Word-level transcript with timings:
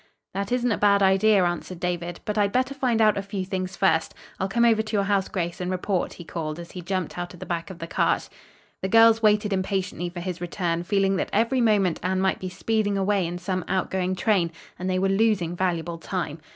"That 0.33 0.51
isn't 0.51 0.71
a 0.71 0.79
bad 0.79 1.03
idea," 1.03 1.43
answered 1.43 1.79
David. 1.79 2.21
"But 2.25 2.35
I'd 2.35 2.51
better 2.51 2.73
find 2.73 3.01
out 3.01 3.19
a 3.19 3.21
few 3.21 3.45
things 3.45 3.75
first. 3.75 4.15
I'll 4.39 4.47
come 4.49 4.65
over 4.65 4.81
to 4.81 4.95
your 4.95 5.03
house, 5.03 5.27
Grace, 5.27 5.61
and 5.61 5.69
report," 5.69 6.13
he 6.13 6.23
called 6.23 6.57
as 6.57 6.71
he 6.71 6.81
jumped 6.81 7.19
out 7.19 7.35
of 7.35 7.39
the 7.39 7.45
back 7.45 7.69
of 7.69 7.77
the 7.77 7.85
cart. 7.85 8.27
The 8.81 8.89
girls 8.89 9.21
waited 9.21 9.53
impatiently 9.53 10.09
for 10.09 10.19
his 10.19 10.41
return, 10.41 10.81
feeling 10.81 11.17
that 11.17 11.29
every 11.31 11.61
moment 11.61 11.99
Anne 12.01 12.19
might 12.19 12.39
be 12.39 12.49
speeding 12.49 12.97
away 12.97 13.27
in 13.27 13.37
some 13.37 13.63
outgoing 13.67 14.15
train, 14.15 14.51
and 14.79 14.89
they 14.89 14.97
were 14.97 15.07
losing 15.07 15.55
valuable 15.55 15.99
time. 15.99 16.39